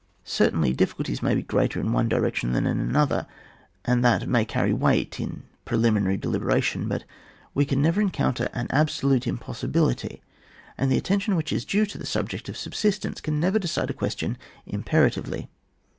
[0.25, 3.27] Certainly difficulties may be greater in one direc tion than in another,
[3.85, 7.03] and that may carry weight in preliminary deliberation; but
[7.53, 10.23] we can never encounter an absolute im possibility,
[10.75, 13.93] and the attention which is due to the subject of subsistence can never decide a
[13.93, 15.51] question imperatively.